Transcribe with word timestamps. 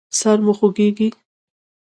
سر 0.19 0.37
مو 0.45 0.53
خوږیږي؟ 0.57 1.07